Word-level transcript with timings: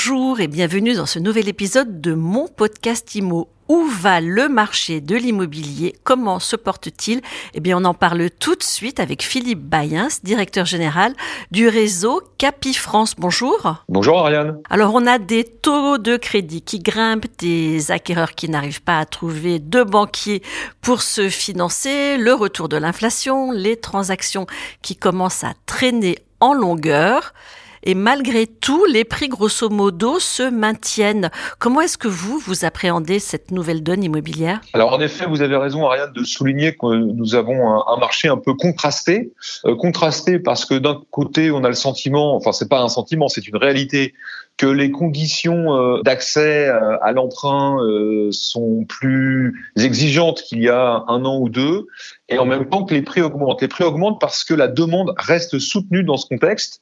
Bonjour 0.00 0.38
et 0.38 0.46
bienvenue 0.46 0.94
dans 0.94 1.06
ce 1.06 1.18
nouvel 1.18 1.48
épisode 1.48 2.00
de 2.00 2.14
mon 2.14 2.46
podcast 2.46 3.16
IMO. 3.16 3.48
Où 3.68 3.84
va 3.84 4.20
le 4.20 4.48
marché 4.48 5.00
de 5.00 5.16
l'immobilier? 5.16 5.96
Comment 6.04 6.38
se 6.38 6.54
porte-t-il? 6.54 7.20
Eh 7.54 7.58
bien, 7.58 7.76
on 7.78 7.84
en 7.84 7.94
parle 7.94 8.30
tout 8.30 8.54
de 8.54 8.62
suite 8.62 9.00
avec 9.00 9.24
Philippe 9.24 9.58
Bayens, 9.58 10.20
directeur 10.22 10.66
général 10.66 11.14
du 11.50 11.66
réseau 11.66 12.22
Capi 12.38 12.74
France. 12.74 13.16
Bonjour. 13.18 13.82
Bonjour 13.88 14.20
Ariane. 14.20 14.60
Alors, 14.70 14.94
on 14.94 15.04
a 15.04 15.18
des 15.18 15.42
taux 15.42 15.98
de 15.98 16.16
crédit 16.16 16.62
qui 16.62 16.78
grimpent, 16.78 17.26
des 17.40 17.90
acquéreurs 17.90 18.36
qui 18.36 18.48
n'arrivent 18.48 18.82
pas 18.82 19.00
à 19.00 19.04
trouver 19.04 19.58
de 19.58 19.82
banquiers 19.82 20.42
pour 20.80 21.02
se 21.02 21.28
financer, 21.28 22.18
le 22.18 22.34
retour 22.34 22.68
de 22.68 22.76
l'inflation, 22.76 23.50
les 23.50 23.76
transactions 23.76 24.46
qui 24.80 24.94
commencent 24.94 25.42
à 25.42 25.54
traîner 25.66 26.18
en 26.38 26.54
longueur. 26.54 27.34
Et 27.82 27.94
malgré 27.94 28.46
tout, 28.46 28.84
les 28.86 29.04
prix 29.04 29.28
grosso 29.28 29.68
modo 29.68 30.18
se 30.18 30.42
maintiennent. 30.42 31.30
Comment 31.58 31.80
est-ce 31.80 31.98
que 31.98 32.08
vous, 32.08 32.38
vous 32.38 32.64
appréhendez 32.64 33.18
cette 33.18 33.50
nouvelle 33.50 33.82
donne 33.82 34.02
immobilière? 34.04 34.60
Alors 34.72 34.92
en 34.92 35.00
effet, 35.00 35.26
vous 35.26 35.42
avez 35.42 35.56
raison 35.56 35.86
Ariane 35.86 36.12
de 36.12 36.24
souligner 36.24 36.72
que 36.72 36.86
nous 36.96 37.34
avons 37.34 37.86
un, 37.86 37.96
marché 37.98 38.28
un 38.28 38.36
peu 38.36 38.54
contrasté. 38.54 39.32
Euh, 39.64 39.76
contrasté 39.76 40.38
parce 40.38 40.64
que 40.64 40.74
d'un 40.74 41.00
côté, 41.10 41.50
on 41.50 41.64
a 41.64 41.68
le 41.68 41.74
sentiment, 41.74 42.36
enfin 42.36 42.52
c'est 42.52 42.68
pas 42.68 42.80
un 42.80 42.88
sentiment, 42.88 43.28
c'est 43.28 43.46
une 43.46 43.56
réalité 43.56 44.14
que 44.56 44.66
les 44.66 44.90
conditions 44.90 45.74
euh, 45.74 46.02
d'accès 46.02 46.68
euh, 46.68 46.98
à 47.00 47.12
l'emprunt 47.12 47.78
sont 48.30 48.84
plus 48.88 49.72
exigeantes 49.76 50.42
qu'il 50.42 50.62
y 50.62 50.68
a 50.68 51.04
un 51.06 51.24
an 51.24 51.38
ou 51.38 51.48
deux, 51.48 51.86
et 52.28 52.38
en 52.38 52.44
même 52.44 52.68
temps 52.68 52.84
que 52.84 52.94
les 52.94 53.02
prix 53.02 53.20
augmentent. 53.20 53.62
Les 53.62 53.68
prix 53.68 53.84
augmentent 53.84 54.20
parce 54.20 54.44
que 54.44 54.54
la 54.54 54.68
demande 54.68 55.14
reste 55.16 55.58
soutenue 55.58 56.02
dans 56.02 56.16
ce 56.16 56.26
contexte. 56.26 56.80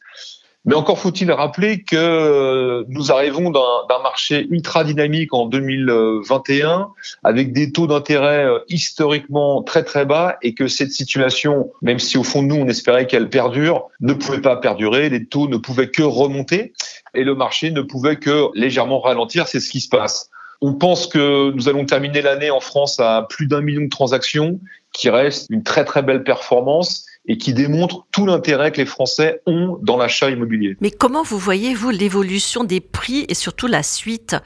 Mais 0.67 0.75
encore 0.75 0.99
faut-il 0.99 1.31
rappeler 1.31 1.83
que 1.83 2.85
nous 2.89 3.13
arrivons 3.13 3.51
d'un 3.51 4.03
marché 4.03 4.49
ultra 4.51 4.83
dynamique 4.83 5.33
en 5.33 5.47
2021 5.47 6.89
avec 7.23 7.53
des 7.53 7.71
taux 7.71 7.87
d'intérêt 7.87 8.45
euh, 8.45 8.59
historiquement 8.69 9.63
très 9.63 9.85
très 9.85 10.05
bas 10.05 10.39
et 10.43 10.55
que 10.55 10.67
cette 10.67 10.91
situation, 10.91 11.71
même 11.83 12.01
si 12.01 12.19
au 12.19 12.25
fond 12.25 12.43
de 12.43 12.49
nous 12.49 12.57
on 12.57 12.67
espérait 12.67 13.07
qu'elle 13.07 13.31
perdure, 13.31 13.89
ne 14.01 14.13
pouvait 14.13 14.41
pas 14.41 14.57
perdurer. 14.57 15.09
Les 15.09 15.25
taux 15.27 15.49
ne 15.49 15.57
pouvaient 15.57 15.91
que 15.91 16.03
remonter 16.03 16.73
et 17.15 17.23
le 17.23 17.37
marché 17.37 17.71
ne 17.71 17.83
pouvait 17.83 18.17
que 18.17 18.49
légèrement 18.55 18.99
ralentir. 18.99 19.47
C'est 19.47 19.61
ce 19.61 19.71
qui 19.71 19.81
se 19.81 19.89
passe. 19.89 20.31
On 20.61 20.75
pense 20.75 21.07
que 21.07 21.53
nous 21.53 21.69
allons 21.69 21.85
terminer 21.85 22.23
l'année 22.23 22.51
en 22.51 22.61
France 22.61 22.99
à 22.99 23.27
plus 23.29 23.47
d'un 23.47 23.61
million 23.61 23.83
de 23.83 23.89
transactions, 23.89 24.59
qui 24.93 25.11
reste 25.11 25.47
une 25.51 25.63
très 25.63 25.85
très 25.85 26.03
belle 26.03 26.25
performance 26.25 27.05
et 27.29 27.39
qui 27.39 27.55
démontre 27.55 28.07
tout 28.13 28.27
l'intérêt 28.27 28.73
que 28.73 28.79
les 28.79 28.87
Français 28.87 29.43
ont 29.47 29.79
dans 29.83 29.97
l'achat 29.97 30.31
immobilier. 30.31 30.77
Mais 30.81 30.91
comment 30.91 31.23
vous 31.23 31.39
voyez, 31.39 31.75
vous, 31.75 31.91
l'évolution 31.91 32.65
des 32.65 32.81
prix 32.81 33.27
et 33.29 33.35
surtout 33.35 33.67
la 33.67 33.83
suite? 33.83 34.37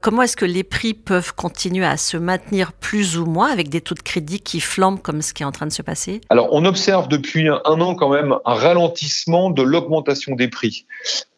Comment 0.00 0.22
est-ce 0.22 0.36
que 0.36 0.44
les 0.44 0.62
prix 0.62 0.94
peuvent 0.94 1.34
continuer 1.34 1.84
à 1.84 1.96
se 1.96 2.16
maintenir 2.16 2.72
plus 2.72 3.18
ou 3.18 3.26
moins 3.26 3.50
avec 3.50 3.68
des 3.68 3.80
taux 3.80 3.96
de 3.96 4.00
crédit 4.00 4.38
qui 4.38 4.60
flambent 4.60 5.02
comme 5.02 5.22
ce 5.22 5.34
qui 5.34 5.42
est 5.42 5.46
en 5.46 5.50
train 5.50 5.66
de 5.66 5.72
se 5.72 5.82
passer? 5.82 6.20
Alors, 6.30 6.50
on 6.52 6.64
observe 6.64 7.08
depuis 7.08 7.48
un 7.48 7.80
an 7.80 7.96
quand 7.96 8.10
même 8.10 8.36
un 8.44 8.54
ralentissement 8.54 9.50
de 9.50 9.62
l'augmentation 9.62 10.36
des 10.36 10.46
prix. 10.46 10.86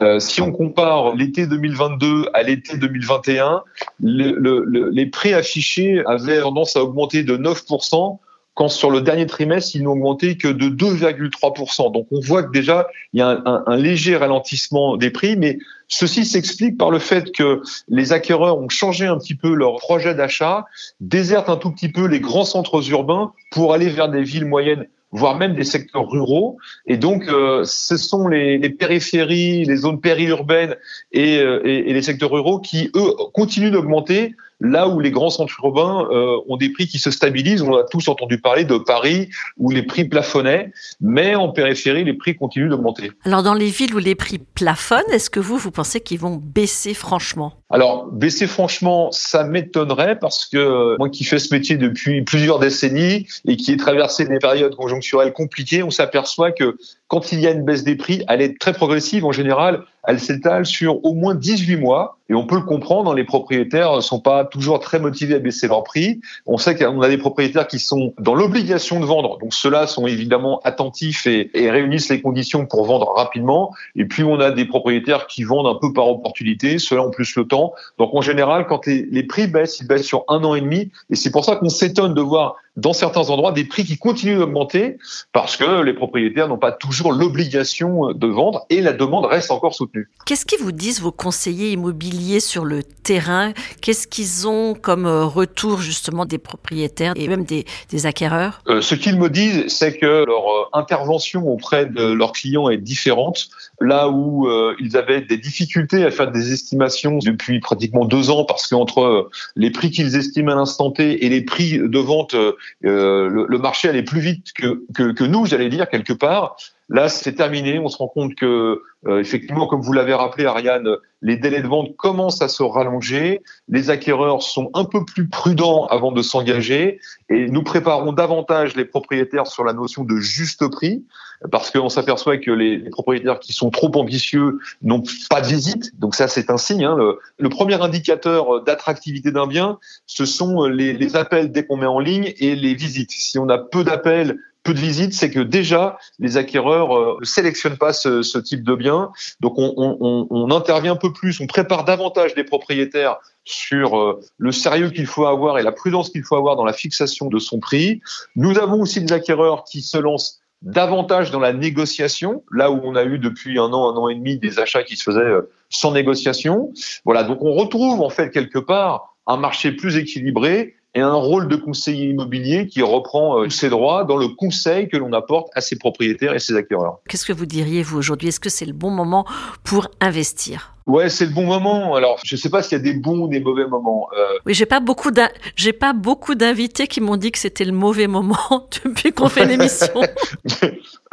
Euh, 0.03 0.21
si 0.21 0.43
on 0.43 0.53
compare 0.53 1.15
l'été 1.15 1.47
2022 1.47 2.27
à 2.35 2.43
l'été 2.43 2.77
2021, 2.77 3.63
les 4.01 5.07
prix 5.07 5.33
affichés 5.33 6.03
avaient 6.05 6.41
tendance 6.43 6.77
à 6.77 6.83
augmenter 6.83 7.23
de 7.23 7.39
9% 7.39 8.19
quand 8.61 8.69
sur 8.69 8.91
le 8.91 9.01
dernier 9.01 9.25
trimestre, 9.25 9.75
ils 9.75 9.83
n'ont 9.83 9.93
augmenté 9.93 10.37
que 10.37 10.47
de 10.47 10.69
2,3%. 10.69 11.93
Donc 11.93 12.09
on 12.11 12.21
voit 12.21 12.43
que 12.43 12.53
déjà, 12.53 12.89
il 13.15 13.21
y 13.21 13.23
a 13.23 13.41
un, 13.47 13.77
léger 13.79 14.19
ralentissement 14.19 14.99
des 14.99 15.09
prix, 15.09 15.35
mais 15.35 15.57
ceci 15.89 16.27
s'explique 16.27 16.77
par 16.77 16.91
le 16.91 16.99
fait 16.99 17.33
que 17.33 17.63
les 17.89 18.13
acquéreurs 18.13 18.59
ont 18.59 18.69
changé 18.69 19.07
un 19.07 19.17
petit 19.17 19.35
peu 19.35 19.55
leur 19.55 19.77
projet 19.77 20.15
d'achat, 20.15 20.67
désertent 21.01 21.49
un 21.49 21.57
tout 21.57 21.71
petit 21.71 21.89
peu 21.89 22.05
les 22.05 22.21
grands 22.21 22.45
centres 22.45 22.87
urbains 22.91 23.33
pour 23.51 23.73
aller 23.73 23.89
vers 23.89 24.11
des 24.11 24.23
villes 24.23 24.45
moyennes 24.45 24.87
voire 25.11 25.39
même 25.39 25.55
des 25.55 25.65
secteurs 25.65 26.09
ruraux. 26.09 26.59
Et 26.87 26.99
donc, 26.99 27.29
euh, 27.29 27.65
ce 27.65 27.97
sont 27.97 28.29
les, 28.29 28.69
périphéries, 28.69 29.65
les 29.65 29.77
zones 29.77 30.03
périurbaines 30.03 30.77
euh, 31.17 31.61
et, 31.65 31.91
et, 31.91 31.93
les 31.95 32.03
secteurs 32.03 32.31
ruraux 32.31 32.61
qui, 32.61 32.91
eux, 32.95 33.15
continuent 33.33 33.73
d'augmenter 33.73 34.35
là 34.61 34.89
où 34.89 35.01
les 35.01 35.11
grands 35.11 35.31
centres 35.31 35.55
urbains 35.65 36.07
euh, 36.11 36.39
ont 36.49 36.57
des 36.57 36.71
prix 36.71 36.87
qui 36.87 36.99
se 36.99 37.11
stabilisent. 37.11 37.63
On 37.63 37.77
a 37.77 37.85
tous 37.85 38.09
entendu 38.09 38.39
parler 38.39 38.65
de 38.65 38.77
Paris 38.79 39.31
où 39.57 39.71
les 39.71 39.83
prix 39.83 40.05
plafonnaient, 40.05 40.73
mais 41.01 41.35
en 41.35 41.49
périphérie, 41.49 42.05
les 42.05 42.15
prix 42.15 42.37
continuent 42.37 42.69
d'augmenter. 42.69 43.11
Alors, 43.25 43.43
dans 43.43 43.55
les 43.55 43.69
villes 43.69 43.95
où 43.95 43.99
les 43.99 44.15
prix 44.15 44.39
plafonnent, 44.39 45.11
est-ce 45.11 45.31
que 45.31 45.41
vous, 45.41 45.57
vous 45.57 45.71
pensez 45.71 46.01
qu'ils 46.01 46.21
vont 46.21 46.37
baisser 46.37 46.95
franchement? 46.95 47.55
Alors, 47.71 48.07
baisser 48.11 48.47
franchement, 48.47 49.11
ça 49.13 49.45
m'étonnerait 49.45 50.19
parce 50.19 50.47
que 50.47 50.97
moi 50.99 51.09
qui 51.09 51.25
fais 51.25 51.39
ce 51.39 51.55
métier 51.55 51.77
depuis 51.77 52.23
plusieurs 52.23 52.59
décennies 52.59 53.27
et 53.47 53.57
qui 53.57 53.73
ai 53.73 53.77
traversé 53.77 54.25
des 54.27 54.39
périodes 54.39 54.75
conjoncturelles 54.75 55.33
compliquées, 55.33 55.83
on 55.83 55.91
s'aperçoit 55.91 56.51
que 56.51 56.77
quand 57.07 57.33
il 57.33 57.41
y 57.41 57.47
a 57.47 57.51
une 57.51 57.65
baisse 57.65 57.85
des 57.85 57.97
prix, 57.97 58.25
elle 58.29 58.43
est 58.43 58.61
très 58.61 58.73
progressive 58.73 59.25
en 59.25 59.33
général 59.33 59.85
elle 60.07 60.21
s'étale 60.21 60.67
sur 60.67 61.05
au 61.05 61.15
moins 61.15 61.35
18 61.35 61.77
mois. 61.77 62.17
Et 62.29 62.35
on 62.35 62.47
peut 62.47 62.57
le 62.57 62.63
comprendre, 62.63 63.11
hein, 63.11 63.15
les 63.17 63.25
propriétaires 63.25 63.97
ne 63.97 64.01
sont 64.01 64.21
pas 64.21 64.45
toujours 64.45 64.79
très 64.79 65.01
motivés 65.01 65.35
à 65.35 65.39
baisser 65.41 65.67
leur 65.67 65.83
prix. 65.83 66.21
On 66.47 66.59
sait 66.59 66.77
qu'on 66.77 67.03
a 67.03 67.09
des 67.09 67.19
propriétaires 67.19 67.67
qui 67.67 67.81
sont 67.81 68.15
dans 68.21 68.37
l'obligation 68.37 69.01
de 69.01 69.05
vendre. 69.05 69.39
Donc 69.39 69.53
ceux-là 69.53 69.89
sont 69.89 70.07
évidemment 70.07 70.61
attentifs 70.63 71.27
et, 71.27 71.51
réunissent 71.55 72.09
les 72.09 72.21
conditions 72.21 72.67
pour 72.67 72.85
vendre 72.85 73.13
rapidement. 73.17 73.75
Et 73.97 74.05
puis 74.05 74.23
on 74.23 74.39
a 74.39 74.53
des 74.53 74.65
propriétaires 74.65 75.27
qui 75.27 75.43
vendent 75.43 75.67
un 75.67 75.79
peu 75.81 75.93
par 75.93 76.09
opportunité. 76.09 76.79
Ceux-là 76.79 77.03
ont 77.03 77.11
plus 77.11 77.35
le 77.35 77.47
temps. 77.47 77.73
Donc 77.99 78.15
en 78.15 78.21
général, 78.21 78.67
quand 78.69 78.87
les, 78.87 79.07
les 79.11 79.25
prix 79.25 79.49
baissent, 79.49 79.81
ils 79.81 79.89
baissent 79.89 80.07
sur 80.07 80.25
un 80.29 80.43
an 80.45 80.55
et 80.55 80.61
demi. 80.61 80.91
Et 81.11 81.17
c'est 81.17 81.33
pour 81.33 81.45
ça 81.45 81.57
qu'on 81.57 81.69
s'étonne 81.69 82.15
de 82.15 82.21
voir 82.21 82.57
dans 82.77 82.93
certains 82.93 83.31
endroits 83.31 83.53
des 83.53 83.65
prix 83.65 83.85
qui 83.85 83.99
continuent 83.99 84.39
d'augmenter 84.39 84.99
parce 85.33 85.57
que 85.57 85.83
les 85.83 85.93
propriétaires 85.93 86.49
n'ont 86.49 86.59
pas 86.59 86.73
toujours 86.73 87.13
l'obligation 87.13 88.13
de 88.13 88.27
vendre 88.27 88.65
et 88.71 88.81
la 88.81 88.93
demande 88.93 89.27
reste 89.27 89.51
encore 89.51 89.75
soutenue. 89.75 90.09
Qu'est-ce 90.25 90.47
qu'ils 90.47 90.61
vous 90.61 90.73
disent 90.73 91.01
vos 91.01 91.13
conseillers 91.13 91.73
immobiliers 91.73 92.41
sur 92.41 92.65
le 92.65 92.83
terrain? 92.83 93.53
Qu'est-ce 93.83 94.07
qu'ils 94.07 94.47
ont 94.47 94.75
comme 94.75 95.07
euh, 95.07 95.25
retour 95.25 95.81
justement 95.81 96.27
des 96.27 96.39
propriétaires 96.39 97.13
et 97.17 97.27
même 97.29 97.45
des, 97.45 97.65
acquéreurs? 98.07 98.63
Euh, 98.69 98.81
Ce 98.81 98.95
qu'ils 98.95 99.19
me 99.19 99.29
disent, 99.29 99.67
c'est 99.69 99.99
que 99.99 100.25
leur 100.25 100.49
euh, 100.49 100.65
intervention 100.73 101.49
auprès 101.49 101.87
de 101.87 102.13
leurs 102.13 102.33
clients 102.33 102.69
est 102.69 102.79
différente. 102.79 103.49
Là 103.81 104.09
où 104.09 104.49
ils 104.79 104.97
avaient 104.97 105.23
des 105.23 105.39
difficultés 105.39 106.05
à 106.05 106.11
faire 106.11 106.31
des 106.31 106.53
estimations 106.53 107.19
depuis 107.19 107.61
pratiquement 107.61 108.05
deux 108.05 108.31
ans 108.31 108.45
parce 108.45 108.67
qu'entre 108.67 109.31
les 109.57 109.71
prix 109.71 109.91
qu'ils 109.91 110.17
estiment 110.17 110.53
à 110.53 110.55
l'instant 110.55 110.91
T 110.91 111.25
et 111.25 111.29
les 111.31 111.41
prix 111.41 111.79
de 111.79 111.99
vente 111.99 112.37
euh, 112.85 113.47
le, 113.49 113.59
marché 113.59 113.89
allait 113.89 114.03
plus 114.03 114.21
vite 114.21 114.53
que, 114.53 115.25
nous, 115.25 115.47
j'allais 115.47 115.69
dire 115.69 115.89
quelque 115.89 116.13
part. 116.13 116.57
Là, 116.91 117.09
c'est 117.09 117.35
terminé. 117.35 117.79
On 117.79 117.89
se 117.89 117.97
rend 117.97 118.09
compte 118.09 118.35
que, 118.35 118.83
euh, 119.07 119.21
effectivement, 119.21 119.69
comme 119.69 119.81
vous 119.81 119.93
l'avez 119.93 120.13
rappelé, 120.13 120.45
Ariane, 120.45 120.89
les 121.23 121.37
délais 121.37 121.63
de 121.63 121.69
vente 121.69 121.97
commencent 121.97 122.43
à 122.43 122.49
se 122.49 122.65
rallonger. 122.65 123.43
Les 123.69 123.91
acquéreurs 123.91 124.43
sont 124.43 124.71
un 124.75 124.85
peu 124.85 125.05
plus 125.05 125.29
prudents 125.29 125.87
avant 125.87 126.11
de 126.11 126.21
s'engager, 126.21 126.99
et 127.29 127.49
nous 127.49 127.63
préparons 127.63 128.13
davantage 128.13 128.75
les 128.75 128.85
propriétaires 128.85 129.47
sur 129.47 129.63
la 129.63 129.73
notion 129.73 130.03
de 130.03 130.17
juste 130.17 130.69
prix, 130.69 131.05
parce 131.53 131.71
qu'on 131.71 131.89
s'aperçoit 131.89 132.39
que 132.39 132.51
les, 132.51 132.91
propriétaires 132.91 133.39
qui 133.39 133.53
sont 133.53 133.71
trop 133.71 133.93
ambitieux 133.97 134.59
n'ont 134.83 135.03
pas 135.31 135.41
de 135.41 135.47
visite. 135.47 135.99
Donc 136.01 136.17
ça, 136.17 136.27
c'est 136.27 136.51
un 136.51 136.59
signe. 136.59 136.85
Hein. 136.85 136.97
Le, 137.39 137.49
premier 137.49 137.81
indicateur 137.81 138.65
d'attractivité 138.65 139.31
d'un 139.31 139.47
bien, 139.47 139.79
ce 140.07 140.25
sont 140.25 140.65
les, 140.65 140.93
les 140.93 141.17
appels 141.17 141.53
dès 141.53 141.65
qu'on 141.65 141.77
met 141.77 141.87
en 141.87 142.01
ligne 142.01 142.33
et 142.39 142.57
les 142.57 142.75
visites. 142.75 143.13
Si 143.13 143.39
on 143.39 143.49
a 143.49 143.59
peu 143.59 143.85
d'appels 143.85 144.39
peu 144.63 144.75
de 144.75 144.79
visites, 144.79 145.15
c'est 145.15 145.31
que 145.31 145.41
déjà 145.41 145.99
les 146.19 146.37
acquéreurs 146.37 146.97
euh, 146.97 147.17
ne 147.21 147.25
sélectionnent 147.25 147.79
pas 147.79 147.93
ce, 147.93 148.23
ce, 148.23 148.39
type 148.39 148.63
de 148.63 148.75
bien. 148.75 149.11
Donc 149.41 149.59
on, 149.59 149.73
on, 149.77 150.27
on, 150.31 150.51
intervient 150.51 150.93
un 150.93 150.97
peu 150.97 151.13
plus, 151.13 151.41
on 151.41 151.47
prépare 151.47 151.85
davantage 151.85 152.35
les 152.37 152.45
propriétaires 152.45 153.17
sur 153.45 153.99
euh, 153.99 154.21
le 154.39 154.53
sérieux 154.53 154.91
qu'il 154.91 155.07
faut 155.07 155.27
avoir 155.27 155.59
et 155.59 155.63
la 155.63 155.73
prudence 155.73 156.11
qu'il 156.11 156.25
faut 156.25 156.37
avoir 156.37 156.57
dans 156.57 156.65
la 156.65 156.73
fixation 156.73 157.29
de 157.29 157.39
son 157.39 157.59
prix. 157.59 158.01
Nous 158.37 158.59
avons 158.59 158.83
aussi 158.83 159.01
des 159.01 159.13
acquéreurs 159.13 159.65
qui 159.65 159.81
se 159.81 159.97
lancent 159.97 160.41
davantage 160.63 161.31
dans 161.31 161.41
la 161.41 161.55
négociation, 161.55 162.45
là 162.53 162.71
où 162.71 162.81
on 162.83 162.95
a 162.95 163.05
eu 163.05 163.19
depuis 163.19 163.59
un 163.59 163.73
an, 163.73 163.95
un 163.95 163.97
an 163.97 164.09
et 164.11 164.15
demi 164.15 164.39
des 164.39 164.59
achats 164.59 164.83
qui 164.83 164.97
se 164.97 165.05
faisaient 165.05 165.21
euh, 165.21 165.51
sans 165.71 165.93
négociation. 165.93 166.73
Voilà, 167.05 167.23
donc 167.23 167.43
on 167.43 167.55
retrouve 167.55 168.03
en 168.03 168.11
fait 168.11 168.31
quelque 168.31 168.59
part 168.59 169.17
un 169.27 169.37
marché 169.37 169.73
plus 169.73 169.97
équilibré 169.97 170.75
et 170.95 171.01
un 171.01 171.15
rôle 171.15 171.49
de 171.49 171.57
conseiller 171.57 172.09
immobilier 172.09 172.67
qui 172.67 172.83
reprend 172.83 173.49
ses 173.49 173.69
droits 173.69 174.05
dans 174.05 174.17
le 174.17 174.29
conseil 174.29 174.89
que 174.89 174.97
l'on 174.97 175.13
apporte 175.13 175.49
à 175.55 175.61
ses 175.61 175.77
propriétaires 175.77 176.35
et 176.35 176.41
ses 176.41 176.57
acquéreurs. 176.57 176.99
Qu'est-ce 177.09 177.27
que 177.27 177.33
vous 177.33 177.47
diriez, 177.47 177.83
vous, 177.83 177.99
aujourd'hui? 177.99 178.29
Est-ce 178.29 178.41
que 178.41 178.51
c'est 178.51 178.67
le 178.67 178.73
bon 178.73 178.91
moment 178.91 179.25
pour 179.63 179.89
investir? 180.01 180.75
Ouais, 180.87 181.09
c'est 181.09 181.27
le 181.27 181.33
bon 181.33 181.45
moment. 181.45 181.95
Alors, 181.95 182.19
je 182.25 182.35
sais 182.35 182.51
pas 182.51 182.63
s'il 182.63 182.77
y 182.77 182.81
a 182.81 182.83
des 182.83 182.95
bons 182.95 183.21
ou 183.21 183.29
des 183.29 183.39
mauvais 183.39 183.67
moments. 183.67 184.09
Euh... 184.17 184.39
Oui, 184.45 184.55
j'ai 184.55 184.67
pas 184.67 184.81
beaucoup 184.81 185.11
j'ai 185.55 185.73
pas 185.73 185.93
beaucoup 185.93 186.35
d'invités 186.35 186.89
qui 186.89 187.01
m'ont 187.01 187.17
dit 187.17 187.31
que 187.31 187.39
c'était 187.39 187.65
le 187.65 187.73
mauvais 187.73 188.09
moment 188.09 188.69
depuis 188.85 189.13
qu'on 189.13 189.29
fait 189.29 189.45
l'émission. 189.47 190.01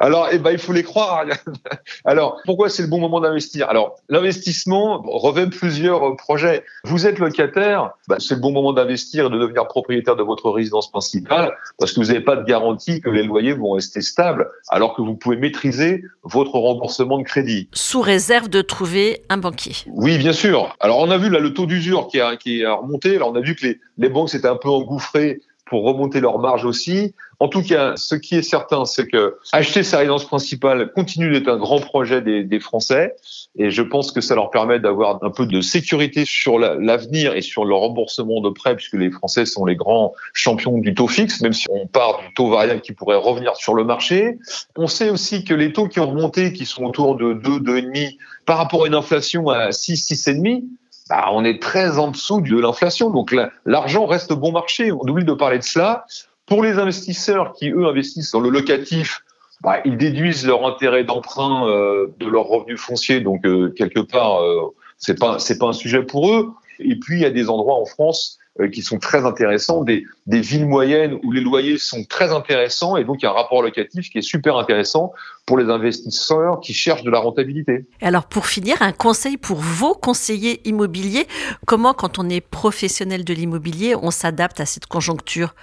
Alors, 0.07 0.29
eh 0.31 0.37
ben, 0.37 0.51
il 0.51 0.57
faut 0.57 0.71
les 0.71 0.83
croire. 0.83 1.25
Alors, 2.05 2.39
pourquoi 2.45 2.69
c'est 2.69 2.81
le 2.81 2.87
bon 2.87 2.97
moment 2.97 3.19
d'investir? 3.19 3.69
Alors, 3.69 3.97
l'investissement 4.07 5.01
revêt 5.01 5.47
plusieurs 5.47 6.15
projets. 6.15 6.63
Vous 6.85 7.07
êtes 7.07 7.19
locataire, 7.19 7.91
bah, 8.07 8.15
c'est 8.17 8.35
le 8.35 8.39
bon 8.39 8.53
moment 8.53 8.71
d'investir 8.71 9.25
et 9.25 9.29
de 9.29 9.37
devenir 9.37 9.67
propriétaire 9.67 10.15
de 10.15 10.23
votre 10.23 10.49
résidence 10.49 10.89
principale 10.89 11.57
parce 11.77 11.91
que 11.91 11.99
vous 11.99 12.05
n'avez 12.05 12.21
pas 12.21 12.37
de 12.37 12.45
garantie 12.45 13.01
que 13.01 13.09
les 13.09 13.23
loyers 13.23 13.51
vont 13.51 13.71
rester 13.71 13.99
stables 13.99 14.49
alors 14.69 14.95
que 14.95 15.01
vous 15.01 15.15
pouvez 15.15 15.35
maîtriser 15.35 16.05
votre 16.23 16.57
remboursement 16.57 17.17
de 17.17 17.23
crédit. 17.23 17.67
Sous 17.73 17.99
réserve 17.99 18.47
de 18.47 18.61
trouver 18.61 19.23
un 19.27 19.37
banquier. 19.37 19.75
Oui, 19.87 20.17
bien 20.17 20.31
sûr. 20.31 20.73
Alors, 20.79 20.99
on 20.99 21.11
a 21.11 21.17
vu 21.17 21.29
là 21.29 21.39
le 21.39 21.53
taux 21.53 21.65
d'usure 21.65 22.07
qui 22.07 22.21
a, 22.21 22.37
qui 22.37 22.63
a 22.63 22.75
remonté. 22.75 23.17
Alors, 23.17 23.33
on 23.33 23.35
a 23.35 23.41
vu 23.41 23.55
que 23.55 23.65
les, 23.65 23.81
les 23.97 24.07
banques 24.07 24.29
s'étaient 24.29 24.47
un 24.47 24.55
peu 24.55 24.69
engouffrées 24.69 25.41
pour 25.69 25.83
remonter 25.83 26.19
leur 26.19 26.39
marge 26.39 26.65
aussi. 26.65 27.13
En 27.39 27.47
tout 27.47 27.61
cas, 27.61 27.93
ce 27.95 28.15
qui 28.15 28.35
est 28.35 28.41
certain, 28.41 28.85
c'est 28.85 29.07
que 29.07 29.37
acheter 29.51 29.83
sa 29.83 29.99
résidence 29.99 30.25
principale 30.25 30.91
continue 30.93 31.29
d'être 31.31 31.49
un 31.49 31.57
grand 31.57 31.79
projet 31.79 32.21
des, 32.21 32.59
Français, 32.59 33.13
et 33.59 33.69
je 33.69 33.83
pense 33.83 34.11
que 34.11 34.19
ça 34.19 34.33
leur 34.33 34.49
permet 34.49 34.79
d'avoir 34.79 35.23
un 35.23 35.29
peu 35.29 35.45
de 35.45 35.61
sécurité 35.61 36.23
sur 36.25 36.57
l'avenir 36.57 37.35
et 37.35 37.41
sur 37.41 37.65
le 37.65 37.75
remboursement 37.75 38.41
de 38.41 38.49
prêts, 38.49 38.75
puisque 38.75 38.95
les 38.95 39.11
Français 39.11 39.45
sont 39.45 39.65
les 39.65 39.75
grands 39.75 40.13
champions 40.33 40.79
du 40.79 40.95
taux 40.95 41.07
fixe, 41.07 41.41
même 41.41 41.53
si 41.53 41.67
on 41.69 41.85
part 41.85 42.19
du 42.19 42.33
taux 42.33 42.49
variable 42.49 42.81
qui 42.81 42.93
pourrait 42.93 43.17
revenir 43.17 43.55
sur 43.55 43.75
le 43.75 43.83
marché. 43.83 44.39
On 44.75 44.87
sait 44.87 45.11
aussi 45.11 45.43
que 45.43 45.53
les 45.53 45.71
taux 45.71 45.87
qui 45.87 45.99
ont 45.99 46.09
remonté, 46.09 46.53
qui 46.53 46.65
sont 46.65 46.85
autour 46.85 47.15
de 47.15 47.33
2, 47.33 47.59
2,5, 47.59 48.17
par 48.47 48.57
rapport 48.57 48.85
à 48.85 48.87
une 48.87 48.95
inflation 48.95 49.49
à 49.49 49.71
6, 49.71 50.11
6,5, 50.11 50.63
bah, 51.09 51.29
on 51.31 51.43
est 51.45 51.61
très 51.61 51.99
en 51.99 52.11
dessous 52.11 52.41
de 52.41 52.59
l'inflation. 52.59 53.09
Donc 53.09 53.35
l'argent 53.65 54.05
reste 54.05 54.33
bon 54.33 54.51
marché. 54.51 54.91
On 54.91 55.01
oublie 55.07 55.25
de 55.25 55.33
parler 55.33 55.59
de 55.59 55.63
cela. 55.63 56.05
Pour 56.45 56.63
les 56.63 56.79
investisseurs 56.79 57.53
qui, 57.53 57.69
eux, 57.69 57.85
investissent 57.87 58.31
dans 58.31 58.39
le 58.39 58.49
locatif, 58.49 59.21
bah, 59.61 59.79
ils 59.85 59.97
déduisent 59.97 60.45
leur 60.45 60.65
intérêt 60.65 61.03
d'emprunt 61.03 61.67
euh, 61.67 62.07
de 62.19 62.27
leurs 62.27 62.45
revenus 62.45 62.79
fonciers. 62.79 63.21
Donc, 63.21 63.45
euh, 63.45 63.73
quelque 63.75 63.99
part, 63.99 64.41
euh, 64.41 64.73
c'est 64.97 65.19
pas 65.19 65.37
pas 65.59 65.65
un 65.67 65.73
sujet 65.73 66.03
pour 66.03 66.31
eux. 66.31 66.53
Et 66.79 66.95
puis, 66.95 67.17
il 67.17 67.21
y 67.21 67.25
a 67.25 67.31
des 67.31 67.49
endroits 67.49 67.75
en 67.75 67.85
France 67.85 68.37
qui 68.73 68.81
sont 68.81 68.99
très 68.99 69.25
intéressants, 69.25 69.83
des, 69.83 70.05
des 70.25 70.41
villes 70.41 70.65
moyennes 70.65 71.19
où 71.23 71.31
les 71.31 71.41
loyers 71.41 71.77
sont 71.77 72.03
très 72.05 72.31
intéressants 72.31 72.97
et 72.97 73.03
donc 73.03 73.17
il 73.21 73.25
y 73.25 73.27
a 73.27 73.31
un 73.31 73.33
rapport 73.33 73.61
locatif 73.61 74.09
qui 74.09 74.17
est 74.17 74.21
super 74.21 74.57
intéressant 74.57 75.13
pour 75.45 75.57
les 75.57 75.69
investisseurs 75.69 76.59
qui 76.59 76.73
cherchent 76.73 77.03
de 77.03 77.11
la 77.11 77.19
rentabilité. 77.19 77.85
Alors 78.01 78.25
pour 78.25 78.47
finir, 78.47 78.81
un 78.81 78.91
conseil 78.91 79.37
pour 79.37 79.57
vos 79.57 79.93
conseillers 79.93 80.61
immobiliers, 80.67 81.27
comment 81.65 81.93
quand 81.93 82.19
on 82.19 82.29
est 82.29 82.41
professionnel 82.41 83.23
de 83.23 83.33
l'immobilier, 83.33 83.95
on 83.95 84.11
s'adapte 84.11 84.59
à 84.59 84.65
cette 84.65 84.87
conjoncture? 84.87 85.53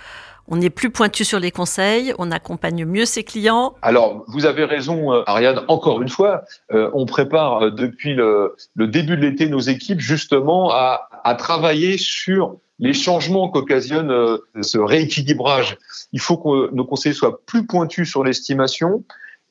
On 0.47 0.61
est 0.61 0.69
plus 0.69 0.91
pointu 0.91 1.25
sur 1.25 1.41
les 1.41 1.51
conseils, 1.51 2.13
on 2.19 2.31
accompagne 2.31 2.85
mieux 2.85 3.07
ses 3.07 3.25
clients. 3.25 3.77
Alors, 3.81 4.25
vous 4.29 4.45
avez 4.45 4.67
raison, 4.67 5.11
euh, 5.11 5.23
Ariane, 5.27 5.63
encore 5.69 6.03
une 6.03 6.11
fois, 6.11 6.43
euh, 6.71 6.91
on 6.93 7.07
prépare 7.07 7.73
depuis 7.73 8.13
le, 8.13 8.55
le 8.75 8.87
début 8.87 9.17
de 9.17 9.23
l'été 9.23 9.49
nos 9.49 9.61
équipes 9.61 10.01
justement 10.01 10.71
à, 10.71 11.09
à 11.25 11.35
travailler 11.35 11.97
sur 11.97 12.57
les 12.79 12.93
changements 12.93 13.49
qu'occasionne 13.49 14.11
euh, 14.11 14.39
ce 14.63 14.79
rééquilibrage. 14.79 15.77
Il 16.13 16.21
faut 16.21 16.37
que 16.37 16.75
nos 16.75 16.85
conseillers 16.85 17.15
soient 17.15 17.41
plus 17.47 17.67
pointus 17.67 18.09
sur 18.09 18.25
l'estimation 18.25 19.05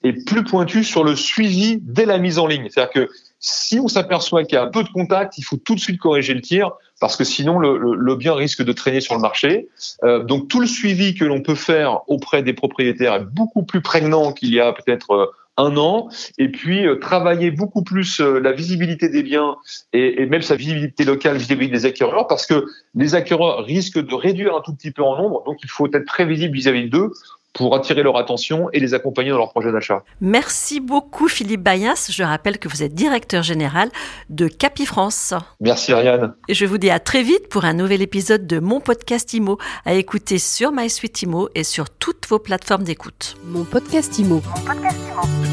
et 0.03 0.13
plus 0.13 0.43
pointus 0.43 0.87
sur 0.87 1.03
le 1.03 1.15
suivi 1.15 1.79
dès 1.81 2.05
la 2.05 2.17
mise 2.17 2.37
en 2.37 2.47
ligne. 2.47 2.67
C'est-à-dire 2.69 2.91
que 2.91 3.09
si 3.39 3.79
on 3.79 3.87
s'aperçoit 3.87 4.43
qu'il 4.43 4.55
y 4.55 4.57
a 4.57 4.63
un 4.63 4.69
peu 4.69 4.83
de 4.83 4.89
contact, 4.89 5.37
il 5.37 5.43
faut 5.43 5.57
tout 5.57 5.75
de 5.75 5.79
suite 5.79 5.99
corriger 5.99 6.33
le 6.33 6.41
tir 6.41 6.71
parce 6.99 7.17
que 7.17 7.23
sinon 7.23 7.59
le, 7.59 8.15
bien 8.15 8.33
risque 8.33 8.63
de 8.63 8.71
traîner 8.71 9.01
sur 9.01 9.15
le 9.15 9.21
marché. 9.21 9.67
Euh, 10.03 10.23
donc 10.23 10.47
tout 10.47 10.61
le 10.61 10.67
suivi 10.67 11.15
que 11.15 11.25
l'on 11.25 11.41
peut 11.41 11.55
faire 11.55 12.01
auprès 12.07 12.43
des 12.43 12.53
propriétaires 12.53 13.15
est 13.15 13.25
beaucoup 13.25 13.63
plus 13.63 13.81
prégnant 13.81 14.31
qu'il 14.31 14.53
y 14.53 14.59
a 14.59 14.71
peut-être 14.71 15.11
euh, 15.11 15.25
un 15.57 15.77
an, 15.77 16.09
et 16.37 16.49
puis 16.49 16.85
euh, 16.85 16.95
travailler 16.95 17.51
beaucoup 17.51 17.83
plus 17.83 18.19
euh, 18.19 18.39
la 18.39 18.51
visibilité 18.51 19.09
des 19.09 19.21
biens 19.21 19.57
et, 19.91 20.25
même 20.25 20.41
sa 20.41 20.55
visibilité 20.55 21.05
locale 21.05 21.37
vis-à-vis 21.37 21.69
des 21.69 21.85
acquéreurs, 21.85 22.27
parce 22.27 22.45
que 22.45 22.65
les 22.95 23.15
acquéreurs 23.15 23.63
risquent 23.63 24.03
de 24.03 24.15
réduire 24.15 24.55
un 24.55 24.61
tout 24.61 24.73
petit 24.73 24.91
peu 24.91 25.03
en 25.03 25.15
nombre, 25.15 25.43
donc 25.45 25.57
il 25.63 25.69
faut 25.69 25.87
être 25.93 26.05
très 26.05 26.25
visible 26.25 26.55
vis-à-vis 26.55 26.89
d'eux 26.89 27.11
pour 27.53 27.75
attirer 27.75 28.03
leur 28.03 28.17
attention 28.17 28.69
et 28.73 28.79
les 28.79 28.93
accompagner 28.93 29.29
dans 29.29 29.37
leur 29.37 29.51
projet 29.51 29.71
d'achat. 29.71 30.03
Merci 30.21 30.79
beaucoup 30.79 31.27
Philippe 31.27 31.61
Bayas. 31.61 32.09
Je 32.11 32.23
rappelle 32.23 32.57
que 32.57 32.67
vous 32.67 32.83
êtes 32.83 32.93
directeur 32.93 33.43
général 33.43 33.89
de 34.29 34.47
Capifrance. 34.47 35.33
Merci 35.59 35.93
Ariane. 35.93 36.33
Et 36.47 36.53
je 36.53 36.65
vous 36.65 36.77
dis 36.77 36.89
à 36.89 36.99
très 36.99 37.23
vite 37.23 37.47
pour 37.49 37.65
un 37.65 37.73
nouvel 37.73 38.01
épisode 38.01 38.47
de 38.47 38.59
mon 38.59 38.79
podcast 38.79 39.33
IMO 39.33 39.57
à 39.85 39.93
écouter 39.93 40.39
sur 40.39 40.71
MySuite 40.71 41.21
IMO 41.21 41.49
et 41.55 41.63
sur 41.63 41.89
toutes 41.89 42.27
vos 42.27 42.39
plateformes 42.39 42.83
d'écoute. 42.83 43.35
Mon 43.45 43.63
podcast 43.63 44.17
IMO. 44.17 44.41
Mon 44.43 44.61
podcast 44.65 44.97
IMO. 45.13 45.52